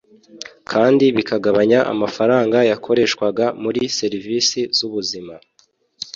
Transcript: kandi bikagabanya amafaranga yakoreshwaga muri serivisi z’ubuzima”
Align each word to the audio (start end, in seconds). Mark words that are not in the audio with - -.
kandi 0.71 1.05
bikagabanya 1.17 1.79
amafaranga 1.93 2.57
yakoreshwaga 2.71 3.45
muri 3.63 3.81
serivisi 3.97 4.59
z’ubuzima” 4.77 5.33